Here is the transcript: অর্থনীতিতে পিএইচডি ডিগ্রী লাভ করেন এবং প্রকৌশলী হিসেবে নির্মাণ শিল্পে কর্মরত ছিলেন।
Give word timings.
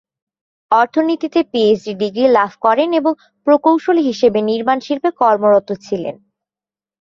অর্থনীতিতে 0.71 1.39
পিএইচডি 1.51 1.93
ডিগ্রী 2.01 2.25
লাভ 2.37 2.51
করেন 2.65 2.89
এবং 2.99 3.13
প্রকৌশলী 3.47 4.01
হিসেবে 4.09 4.39
নির্মাণ 4.49 4.77
শিল্পে 4.79 5.09
কর্মরত 5.21 5.69
ছিলেন। 5.85 6.15